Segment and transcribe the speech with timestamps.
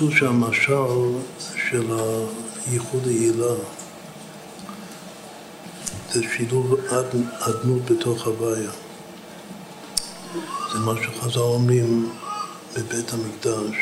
[0.00, 1.18] כתוב שהמשל
[1.68, 1.86] של
[2.66, 3.54] הייחוד העילה
[6.12, 6.74] זה שילוב
[7.40, 8.70] אדנות בתוך הוויה.
[10.72, 12.10] זה מה שחז"ל אומרים
[12.76, 13.76] בבית המקדש,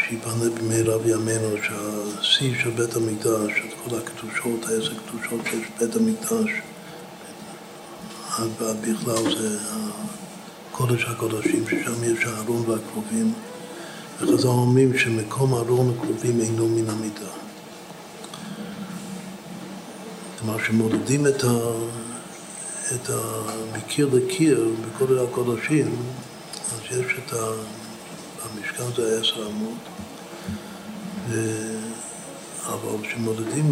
[0.00, 6.50] שיבנה במהרה בימינו, שהשיא של בית המקדש, את כל הקדושות, העשר קדושות שיש בבית המקדש,
[8.82, 9.58] בכלל זה
[10.72, 13.32] קודש הקודשים, ששם יש הארון והקרובים,
[14.20, 17.30] וחז"ל אומרים שמקום הארון הקרובים אינו מן המידה.
[20.38, 21.58] כלומר שמודדים את, ה,
[22.94, 25.96] את המקיר לקיר בקודש הקודשים,
[26.72, 27.52] אז יש את ה...
[28.42, 29.78] המשכן זה עשר אמות,
[32.66, 33.70] אבל כשמודדים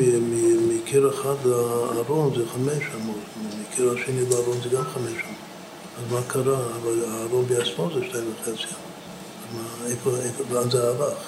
[0.68, 3.20] מקיר אחד לארון זה חמש אמות,
[3.60, 5.37] מקיר השני לארון זה גם חמש אמות.
[5.98, 6.60] אז מה קרה?
[6.82, 8.85] אבל הארון בעצמו זה שתיים וחצי אמות.
[9.87, 10.10] איפה,
[10.52, 11.18] לאן זה הלך?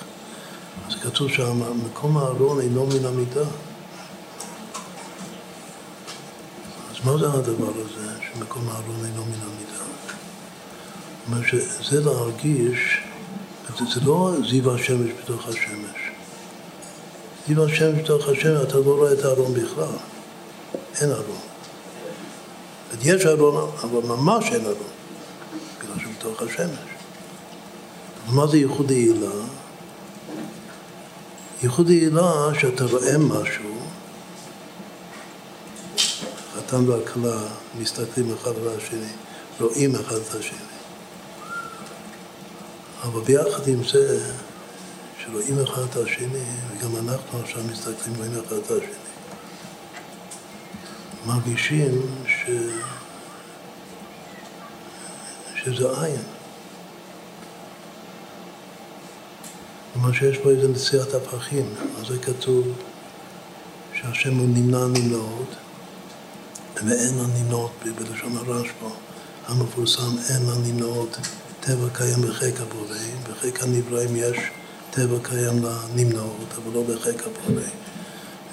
[0.88, 3.40] אז כתוב שמקום הארון אינו מן המידה.
[6.90, 9.84] אז מה זה הדבר הזה, שמקום הארון אינו מן המידה?
[11.26, 13.00] זאת אומרת שזה להרגיש,
[13.94, 16.10] זה לא זיו השמש בתוך השמש.
[17.48, 19.96] זיו השמש בתוך השמש, אתה לא רואה את הארון בכלל.
[21.00, 21.38] אין ארון.
[23.02, 24.92] יש ארון, אבל ממש אין ארון,
[25.78, 26.97] בגלל שבתוך השמש.
[28.32, 29.30] מה זה ייחוד העילה?
[31.62, 33.78] ייחוד העילה שאתה רואה משהו
[36.68, 37.40] החתן והכלה
[37.78, 39.12] מסתכלים אחד על השני,
[39.60, 40.58] רואים אחד את השני.
[43.02, 44.32] אבל ביחד עם זה,
[45.24, 49.08] שרואים אחד את השני, וגם אנחנו עכשיו מסתכלים רואים אחד את השני,
[51.26, 52.50] מרגישים ש...
[55.56, 56.37] שזה עין.
[60.00, 61.66] כלומר שיש פה איזה נשיאת הפכים,
[62.00, 62.66] אז זה כתוב
[63.94, 65.54] שהשם הוא נמנע נמנעות
[66.76, 68.88] ואין הנמנעות בלשון הרשב"א
[69.46, 71.16] המפורסם, אין הנמנעות
[71.60, 72.96] טבע קיים בחיק הבורא,
[73.30, 74.38] בחיק הנבראים יש
[74.90, 77.62] טבע קיים לנמנעות, אבל לא בחיק הבורא.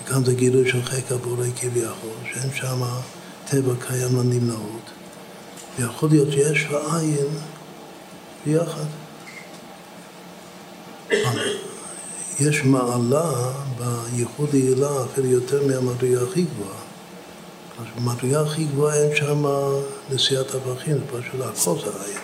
[0.03, 2.81] וכאן זה גילוי של חיק הבורא כביכול, שאין שם
[3.49, 4.89] טבע קיים לנמנעות.
[5.79, 7.27] ויכול להיות שיש לעין
[8.45, 9.04] ביחד.
[12.39, 16.79] יש מעלה בייחוד העילה אפילו יותר מהמדרגה הכי גבוהה.
[17.79, 19.45] אז במדרגה הכי גבוהה אין שם
[20.09, 22.19] נשיאת אברכים, זה פשוט הכל זה עין.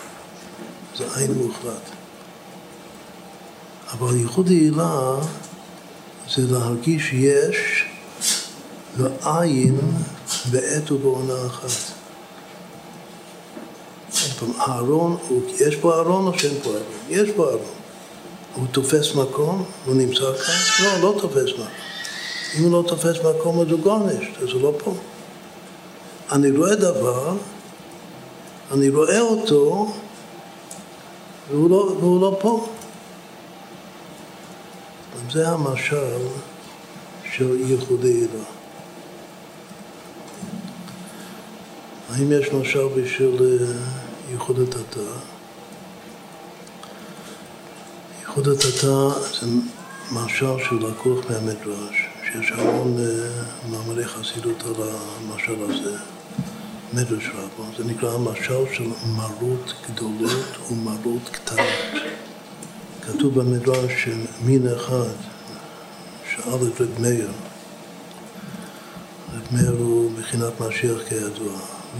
[0.98, 1.90] זה עין מוחלט.
[3.92, 5.16] אבל ייחוד העילה
[6.30, 7.86] זה להרגיש שיש
[8.98, 9.80] ועין
[10.52, 11.92] בעת ובעונה אחת.
[14.58, 15.18] הארון,
[15.60, 16.82] יש פה ארון או שאין פה ארון?
[17.10, 17.81] יש פה ארון.
[18.56, 19.66] הוא תופס מקום?
[19.86, 20.86] הוא נמצא כאן?
[20.86, 21.68] לא, לא תופס מקום.
[22.60, 24.94] אם הוא לא תופס מקום אז הוא גורניש, אז הוא לא פה.
[26.32, 27.34] אני רואה דבר,
[28.72, 29.94] אני רואה אותו,
[31.50, 32.68] והוא לא, והוא לא פה.
[35.32, 36.18] זה המשל
[37.34, 38.44] של ייחודי עילה.
[42.10, 43.74] האם יש משל בשביל אה,
[44.32, 45.00] ייחוד התתה?
[48.32, 49.48] ייחוד התתה זה
[50.12, 55.98] משל שלקוח מהמדרש, שיש המון אה, מאמרי חסידות על המשל הזה.
[56.94, 58.84] מדרש רבו, זה נקרא המשל של
[59.18, 62.04] מרות גדולות ומרות קטנות.
[63.02, 65.14] כתוב במדרש שמין אחד
[66.32, 67.32] שאל את רב מאיר,
[69.34, 71.54] רב מאיר הוא מבחינת משיח כידוע,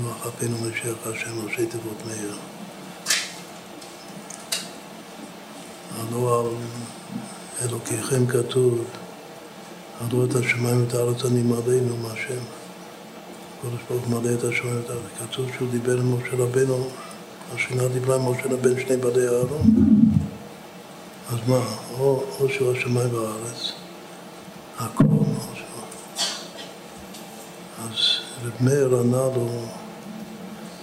[0.04, 2.34] רוח אפינו משיח השם ראשי תיבות מאיר.
[6.00, 6.48] הלא על
[7.62, 8.84] אלוקיכם כתוב,
[10.02, 12.42] הלא את השמיים ואת הארץ אני מלאנו מהשם.
[13.58, 15.30] הקדוש ברוך הוא מלא את השמיים ואת הארץ.
[15.32, 16.88] כתוב שהוא דיבר עם משה רבנו,
[17.56, 19.62] השכינה דיברה עם משה רבנו שני בדי אהרון.
[21.30, 21.66] אז מה,
[22.00, 23.72] או, או שהוא השמיים והארץ,
[24.80, 25.66] הכל, או שהוא...
[27.84, 27.96] אז
[28.46, 29.50] רב מאיר ענה לו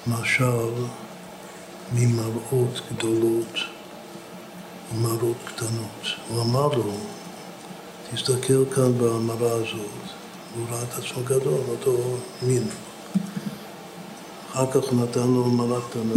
[0.07, 0.73] משל
[1.93, 3.78] ממראות גדולות
[4.95, 6.07] ומראות קטנות.
[6.29, 6.93] הוא אמר לו,
[8.13, 10.09] תסתכל כאן במראה הזאת,
[10.57, 11.97] הוא ראה את עצמו גדול, אותו
[12.43, 12.63] מין.
[14.53, 16.15] אחר כך נתן לו מראה קטנה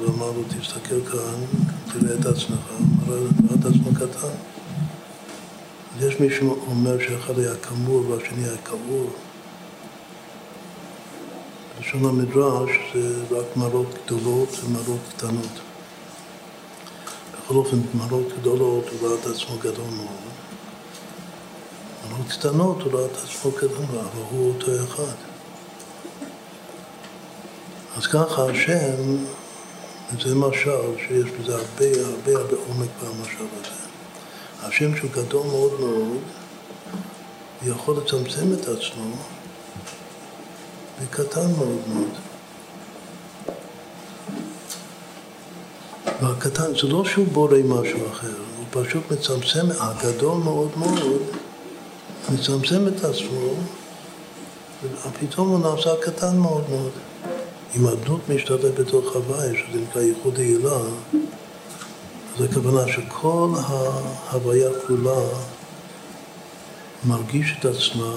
[0.00, 2.66] ואמר לו, תסתכל כאן, תראה את עצמך,
[3.08, 3.18] ראה
[3.60, 4.34] את עצמו קטן.
[6.00, 9.10] יש מי שאומר שאחד היה כמור והשני היה כעור.
[11.76, 15.71] בלשון המדרש זה רק מראות גדולות ומראות קטנות.
[17.44, 20.32] בכל אופן, מנות גדולות הוא ראה את עצמו גדול מאוד.
[22.08, 25.14] מנות קטנות הוא ראה את עצמו גדול מאוד, אבל הוא אותו אחד.
[27.96, 29.16] אז ככה השם,
[30.20, 33.82] זה משל שיש בזה הרבה הרבה הרבה עומק במשל הזה.
[34.62, 36.18] השם שהוא גדול מאוד מאוד,
[37.66, 39.16] יכול לצמצם את עצמו
[41.00, 42.31] וקטן מאוד מאוד.
[46.22, 51.22] והקטן, זה לא שהוא בורא משהו אחר, הוא פשוט מצמצם, הגדול מאוד מאוד,
[52.32, 53.54] מצמצם את עצמו,
[54.82, 56.90] ופתאום הוא נעשה קטן מאוד מאוד.
[57.76, 60.78] אם הדמות משתתף בתוך הוואי, שזה נקרא ייחוד העילה,
[62.36, 65.20] אז הכוונה שכל ההוויה כולה
[67.04, 68.14] מרגיש את עצמה,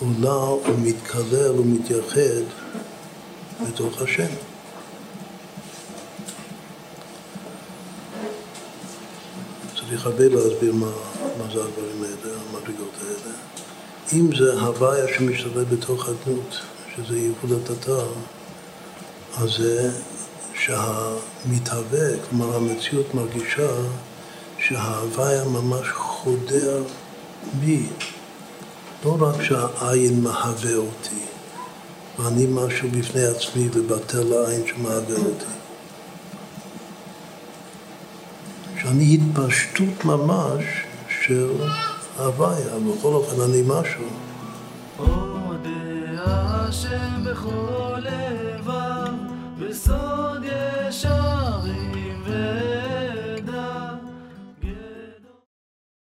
[0.00, 2.42] עולה ומתקלל ומתייחד
[3.68, 4.55] בתוך השם.
[9.88, 10.86] צריך הרבה להסביר מה,
[11.38, 13.34] מה זה הדברים האלה, המדרגות האלה.
[14.12, 16.60] אם זה הוויה שמשתלב בתוך הדמות,
[16.96, 18.06] שזה ייחוד התתר,
[19.38, 19.90] אז זה
[20.54, 23.70] שהמתהווה, כלומר המציאות מרגישה
[24.58, 26.82] שההוויה ממש חודר
[27.60, 27.86] בי.
[29.04, 31.22] לא רק שהעין מהווה אותי,
[32.18, 35.65] ואני משהו בפני עצמי ובטל לעין שמהווה אותי.
[38.86, 40.64] שאני התפשטות ממש
[41.08, 41.50] של
[42.18, 44.04] הוויה, בכל אופן אני משהו.
[44.98, 49.12] מודה השם בכל לבב,
[49.58, 50.44] בסוד
[50.88, 51.35] ישר